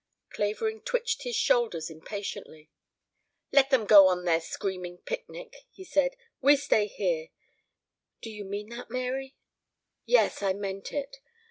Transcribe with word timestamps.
Clavering 0.31 0.81
twitched 0.81 1.21
his 1.21 1.35
shoulders 1.35 1.91
impatiently. 1.91 2.71
"Let 3.51 3.69
them 3.69 3.85
go 3.85 4.07
on 4.07 4.25
their 4.25 4.41
screaming 4.41 4.97
picnic," 4.97 5.55
he 5.69 5.83
said. 5.83 6.15
"We 6.41 6.55
stay 6.55 6.87
here. 6.87 7.27
Did 8.23 8.31
you 8.31 8.45
mean 8.45 8.69
that, 8.69 8.89
Mary?" 8.89 9.35
"Yes, 10.07 10.41
I 10.41 10.53
meant 10.53 10.91
it. 10.91 11.17